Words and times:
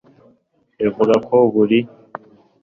rivuga 0.81 1.15
ko 1.27 1.35
buri 1.53 1.79